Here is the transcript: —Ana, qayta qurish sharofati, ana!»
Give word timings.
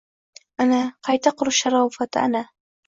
—Ana, 0.65 0.79
qayta 1.11 1.35
qurish 1.43 1.63
sharofati, 1.67 2.27
ana!» 2.29 2.45